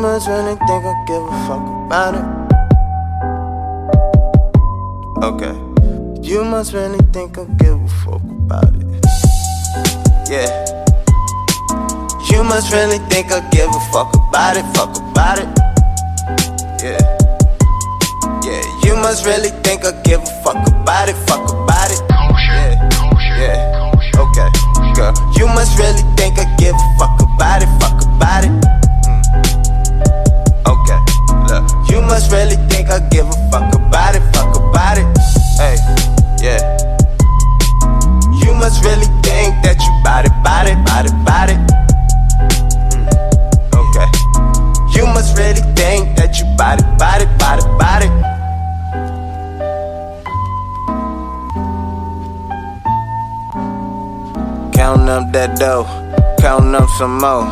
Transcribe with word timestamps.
must 0.00 0.28
really 0.28 0.56
think 0.66 0.82
I 0.86 1.04
give 1.06 1.22
a 1.22 1.30
fuck 1.46 1.60
about 1.84 2.14
it. 2.14 2.24
Okay. 5.22 5.54
You 6.26 6.42
must 6.44 6.72
really 6.72 6.98
think 7.12 7.36
I 7.36 7.44
give 7.58 7.78
a 7.78 7.88
fuck 8.02 8.22
about 8.22 8.74
it. 8.74 8.86
Yeah. 10.30 10.48
You 12.32 12.42
must 12.44 12.72
really 12.72 12.98
think 13.10 13.30
I 13.30 13.40
give 13.50 13.68
a 13.68 13.80
fuck 13.92 14.14
about 14.14 14.56
it, 14.56 14.64
fuck 14.74 14.96
about 14.96 15.38
it. 15.38 15.48
Yeah. 16.82 17.18
Yeah, 18.42 18.64
you 18.84 18.96
must 18.96 19.26
really 19.26 19.50
think 19.62 19.84
I 19.84 19.92
give 20.02 20.22
a 20.22 20.42
fuck 20.42 20.66
about 20.66 21.08
it, 21.10 21.16
fuck 21.28 21.42
about 21.50 21.54
it. 21.54 21.59
Up 55.10 55.32
that 55.32 55.58
dough, 55.58 55.84
counting 56.40 56.74
up 56.74 56.88
some 56.90 57.18
more. 57.18 57.44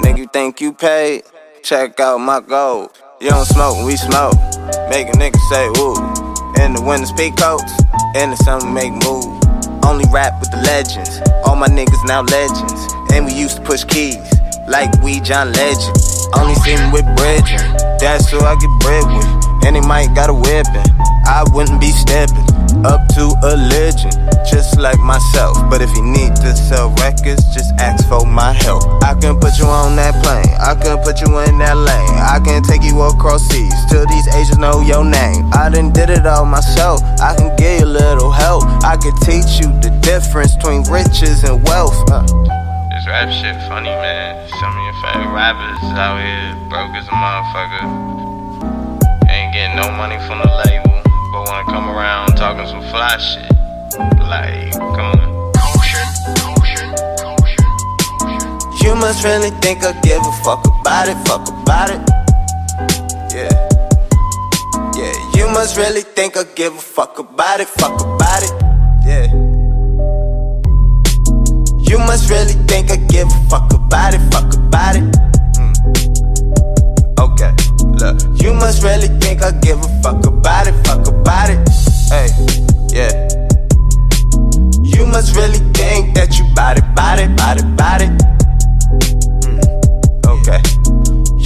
Nigga, 0.00 0.18
you 0.18 0.26
think 0.32 0.60
you 0.60 0.72
paid? 0.72 1.22
Check 1.62 2.00
out 2.00 2.18
my 2.18 2.40
gold. 2.40 2.90
You 3.20 3.30
don't 3.30 3.44
smoke, 3.44 3.84
we 3.86 3.96
smoke. 3.96 4.34
Make 4.88 5.08
a 5.08 5.16
nigga 5.20 5.38
say 5.52 5.68
woo. 5.76 5.94
In 6.64 6.72
the 6.72 6.82
winter's 6.82 7.12
peak 7.12 7.36
coats, 7.36 7.72
in 8.16 8.30
the 8.30 8.36
summer 8.36 8.66
make 8.66 8.92
move. 9.04 9.28
Only 9.84 10.04
rap 10.10 10.40
with 10.40 10.50
the 10.50 10.62
legends. 10.64 11.20
All 11.44 11.56
my 11.56 11.68
niggas 11.68 12.04
now 12.06 12.22
legends. 12.22 12.94
And 13.12 13.26
we 13.26 13.34
used 13.34 13.56
to 13.58 13.62
push 13.62 13.84
keys 13.84 14.24
like 14.66 14.90
we 15.02 15.20
John 15.20 15.52
Legend. 15.52 15.96
Only 16.34 16.54
see 16.64 16.76
me 16.76 16.90
with 16.92 17.04
brethren. 17.16 17.76
That's 18.00 18.30
who 18.30 18.40
I 18.40 18.56
get 18.56 18.72
bread 18.80 19.04
with. 19.12 19.41
And 19.64 19.76
they 19.76 19.80
might 19.80 20.14
got 20.14 20.30
a 20.30 20.34
weapon. 20.34 20.84
I 21.24 21.44
wouldn't 21.54 21.80
be 21.80 21.90
stepping 21.90 22.44
up 22.84 23.06
to 23.14 23.30
a 23.44 23.54
legend, 23.56 24.14
just 24.48 24.78
like 24.78 24.98
myself. 24.98 25.56
But 25.70 25.82
if 25.82 25.94
you 25.96 26.02
need 26.02 26.34
to 26.36 26.56
sell 26.56 26.90
records, 26.98 27.44
just 27.54 27.72
ask 27.78 28.06
for 28.08 28.26
my 28.26 28.52
help. 28.52 28.82
I 29.02 29.14
can 29.14 29.38
put 29.38 29.58
you 29.58 29.66
on 29.66 29.96
that 29.96 30.18
plane, 30.22 30.50
I 30.58 30.74
can 30.74 30.98
put 31.02 31.20
you 31.20 31.38
in 31.46 31.58
that 31.58 31.76
lane. 31.76 32.16
I 32.18 32.40
can 32.44 32.62
take 32.62 32.82
you 32.82 33.00
across 33.02 33.42
seas 33.48 33.74
till 33.90 34.06
these 34.06 34.26
Asians 34.34 34.58
know 34.58 34.80
your 34.80 35.04
name. 35.04 35.50
I 35.52 35.68
done 35.68 35.92
did 35.92 36.10
it 36.10 36.26
all 36.26 36.44
myself, 36.44 37.02
I 37.20 37.36
can 37.36 37.54
give 37.56 37.80
you 37.80 37.86
a 37.86 37.92
little 37.92 38.30
help. 38.30 38.64
I 38.82 38.96
can 38.96 39.14
teach 39.20 39.60
you 39.60 39.70
the 39.80 39.90
difference 40.02 40.56
between 40.56 40.82
riches 40.90 41.44
and 41.44 41.62
wealth. 41.68 41.96
Uh. 42.10 42.26
This 42.90 43.06
rap 43.06 43.30
shit 43.30 43.56
funny, 43.68 43.90
man. 43.90 44.48
Some 44.60 44.74
of 44.74 44.82
your 44.84 44.98
favorite 45.02 45.34
rappers 45.34 45.80
out 45.96 46.18
here 46.18 46.68
broke 46.68 46.94
as 46.94 47.06
a 47.06 47.10
motherfucker. 47.10 48.31
Getting 49.72 49.90
no 49.90 49.96
money 49.96 50.18
from 50.26 50.38
the 50.40 50.48
label, 50.66 51.00
but 51.32 51.48
wanna 51.48 51.64
come 51.64 51.88
around 51.88 52.36
talking 52.36 52.66
some 52.66 52.82
fly 52.90 53.16
shit. 53.16 53.50
Like, 54.20 54.72
come 54.72 55.16
on. 55.16 55.52
You 58.82 58.94
must 58.96 59.24
really 59.24 59.50
think 59.62 59.84
I 59.84 59.92
give 60.02 60.20
a 60.20 60.32
fuck 60.44 60.66
about 60.66 61.08
it, 61.08 61.16
fuck 61.26 61.48
about 61.48 61.90
it. 61.90 62.00
Yeah. 63.32 63.48
Yeah, 64.94 65.14
you 65.36 65.48
must 65.48 65.76
really 65.78 66.02
think 66.02 66.36
I 66.36 66.44
give 66.54 66.74
a 66.74 66.78
fuck 66.78 67.18
about 67.18 67.60
it, 67.60 67.68
fuck 67.68 67.98
about 68.00 68.42
it. 68.42 68.52
Yeah. 69.06 69.32
You 71.78 71.98
must 71.98 72.28
really 72.28 72.54
think 72.66 72.90
I 72.90 72.96
give 72.96 73.28
a 73.28 73.48
fuck 73.48 73.72
about 73.72 74.12
it, 74.12 74.20
fuck 74.32 74.52
about 74.54 74.96
it. 74.96 75.11
Must 78.72 78.84
really 78.84 79.08
think 79.20 79.42
I 79.42 79.50
give 79.60 79.78
a 79.80 80.02
fuck 80.02 80.24
about 80.24 80.66
it, 80.66 80.72
fuck 80.86 81.06
about 81.06 81.50
it. 81.50 81.60
Hey, 82.08 82.28
yeah. 82.88 83.12
You 84.82 85.04
must 85.04 85.36
really 85.36 85.60
think 85.74 86.14
that 86.14 86.38
you 86.38 86.44
bout 86.54 86.78
it, 86.78 86.84
bout 86.94 87.18
it, 87.18 87.36
bout 87.36 87.58
it, 87.60 87.68
bout 87.76 88.00
it. 88.00 88.12
Hmm, 89.44 89.60
okay. 90.26 90.60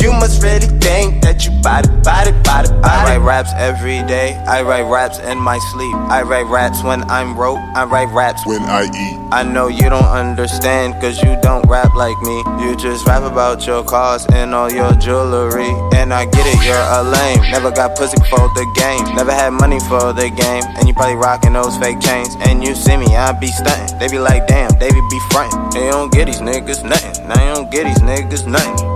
You 0.05 0.13
must 0.13 0.41
really 0.41 0.69
think 0.79 1.26
that 1.37 1.45
you 1.45 1.63
bout 1.63 1.85
it, 1.85 2.03
bout 2.03 2.27
it, 2.27 2.45
bout 2.45 2.65
it, 2.65 2.71
bout 2.81 2.81
it. 2.81 2.85
I 2.85 3.17
write 3.17 3.25
raps 3.25 3.53
every 3.57 4.01
day. 4.07 4.35
I 4.47 4.63
write 4.63 4.89
raps 4.89 5.19
in 5.19 5.39
my 5.39 5.59
sleep. 5.73 5.95
I 6.09 6.23
write 6.23 6.47
raps 6.47 6.83
when 6.83 7.03
I'm 7.11 7.35
broke. 7.35 7.59
I 7.77 7.85
write 7.85 8.13
raps 8.13 8.47
when 8.47 8.63
I 8.63 8.85
eat. 8.85 9.17
I 9.33 9.43
know 9.43 9.69
you 9.69 9.91
don't 9.91 10.05
understand, 10.05 10.95
cause 11.01 11.21
you 11.23 11.37
don't 11.43 11.69
rap 11.69 11.95
like 11.95 12.17
me. 12.23 12.39
You 12.61 12.77
just 12.77 13.07
rap 13.07 13.23
about 13.23 13.67
your 13.67 13.85
cars 13.85 14.27
and 14.33 14.55
all 14.55 14.71
your 14.73 14.93
jewelry. 14.95 15.69
And 15.95 16.15
I 16.15 16.25
get 16.25 16.47
it, 16.47 16.65
you're 16.65 16.77
a 16.77 17.03
lame. 17.03 17.51
Never 17.51 17.71
got 17.71 17.97
pussy 17.97 18.17
for 18.31 18.49
the 18.55 18.65
game. 18.77 19.05
Never 19.17 19.33
had 19.33 19.51
money 19.51 19.81
for 19.81 20.13
the 20.13 20.31
game. 20.31 20.63
And 20.79 20.89
you 20.89 20.95
probably 20.95 21.17
rocking 21.17 21.53
those 21.53 21.77
fake 21.77 22.01
chains. 22.01 22.35
And 22.47 22.65
you 22.65 22.75
see 22.75 22.97
me, 22.97 23.15
I 23.17 23.33
be 23.33 23.49
stunting. 23.49 23.99
They 23.99 24.09
be 24.09 24.19
like, 24.19 24.47
damn, 24.47 24.71
they 24.79 24.91
be 24.91 25.01
be 25.11 25.21
frontin'. 25.31 25.71
They 25.71 25.91
don't 25.91 26.11
get 26.13 26.27
these 26.27 26.41
niggas 26.41 26.85
nothing. 26.85 27.29
They 27.29 27.53
don't 27.53 27.71
get 27.71 27.85
these 27.85 27.99
niggas 27.99 28.47
nothing. 28.47 28.96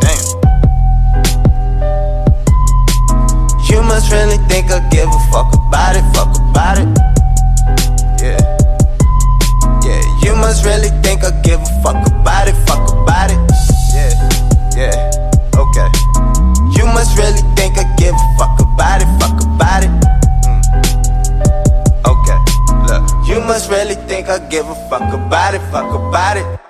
You 3.70 3.82
must 3.82 4.10
really 4.12 4.38
think 4.48 4.70
I 4.70 4.81
give 4.91 5.08
a 5.08 5.20
fuck 5.31 5.54
about 5.54 5.97
it, 5.97 6.04
fuck 6.14 6.34
about 6.36 6.78
it. 6.78 6.88
Yeah. 8.20 8.60
Yeah, 9.82 10.03
you 10.22 10.36
must 10.36 10.64
really 10.64 10.91
think 11.03 11.25
I 11.25 11.31
give 11.42 11.60
a 11.60 11.82
fuck 11.82 12.06
about 12.06 12.48
it, 12.48 12.54
fuck 12.66 12.91
about 12.91 13.31
it. 13.31 13.38
Yeah, 13.94 14.12
yeah, 14.76 15.10
okay. 15.56 15.88
You 16.76 16.86
must 16.86 17.16
really 17.16 17.42
think 17.56 17.78
I 17.78 17.84
give 17.97 18.14
a 18.14 18.26
fuck 18.38 18.60
about 18.60 19.00
it, 19.00 19.08
fuck 19.19 19.41
about 19.42 19.84
it. 19.84 19.91
Mm. 20.44 20.60
Okay, 22.06 22.38
look. 22.87 23.28
You 23.28 23.41
must 23.41 23.70
really 23.70 23.94
think 24.06 24.28
I 24.28 24.38
give 24.48 24.69
a 24.69 24.75
fuck 24.88 25.12
about 25.14 25.54
it, 25.54 25.62
fuck 25.70 25.94
about 25.94 26.37
it. 26.37 26.69